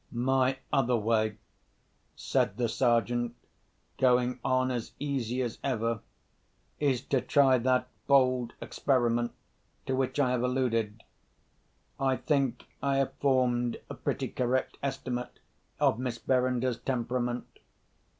"My 0.11 0.57
other 0.73 0.95
way," 0.97 1.37
said 2.15 2.57
the 2.57 2.67
Sergeant, 2.67 3.35
going 3.99 4.39
on 4.43 4.71
as 4.71 4.93
easy 4.97 5.43
as 5.43 5.59
ever, 5.63 5.99
"is 6.79 7.01
to 7.09 7.21
try 7.21 7.59
that 7.59 7.87
bold 8.07 8.53
experiment 8.61 9.31
to 9.85 9.95
which 9.95 10.19
I 10.19 10.31
have 10.31 10.41
alluded. 10.41 11.03
I 11.99 12.15
think 12.15 12.65
I 12.81 12.95
have 12.97 13.13
formed 13.19 13.77
a 13.91 13.93
pretty 13.93 14.29
correct 14.29 14.79
estimate 14.81 15.37
of 15.79 15.99
Miss 15.99 16.17
Verinder's 16.17 16.79
temperament. 16.79 17.59